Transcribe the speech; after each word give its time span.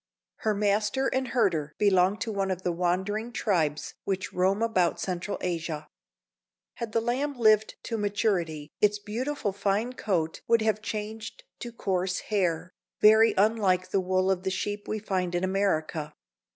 Her 0.37 0.55
master 0.55 1.05
and 1.13 1.27
herder 1.27 1.75
belong 1.77 2.17
to 2.21 2.31
one 2.31 2.49
of 2.49 2.63
the 2.63 2.71
wandering 2.71 3.31
tribes 3.31 3.93
which 4.03 4.33
roam 4.33 4.63
about 4.63 4.99
Central 4.99 5.37
Asia. 5.41 5.85
Had 6.77 6.91
the 6.91 6.99
lamb 7.01 7.37
lived 7.37 7.75
to 7.83 7.99
maturity 7.99 8.71
its 8.81 8.97
beautiful 8.97 9.51
fine 9.53 9.93
coat 9.93 10.41
would 10.47 10.63
have 10.63 10.81
changed 10.81 11.43
to 11.59 11.71
coarse 11.71 12.17
hair, 12.33 12.71
very 12.99 13.35
unlike 13.37 13.91
the 13.91 14.01
wool 14.01 14.31
of 14.31 14.41
the 14.41 14.49
sheep 14.49 14.87
we 14.87 14.97
find 14.97 15.35
in 15.35 15.43
America. 15.43 16.11